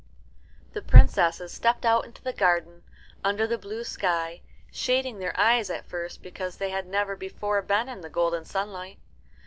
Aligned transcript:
The 0.73 0.81
princesses 0.81 1.51
stepped 1.51 1.85
out 1.85 2.05
into 2.05 2.23
the 2.23 2.33
garden, 2.33 2.81
under 3.23 3.45
the 3.45 3.59
blue 3.59 3.83
sky, 3.83 4.41
shading 4.71 5.19
their 5.19 5.39
eyes 5.39 5.69
at 5.69 5.85
first 5.85 6.23
because 6.23 6.57
they 6.57 6.71
had 6.71 6.87
never 6.87 7.15
before 7.15 7.61
been 7.61 7.87
in 7.87 8.01
the 8.01 8.09
golden 8.09 8.43
sunlight. 8.43 8.97